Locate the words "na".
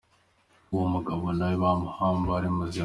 1.35-1.45